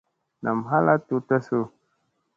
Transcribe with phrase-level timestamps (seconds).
[0.43, 1.59] Nam hal a tutta su.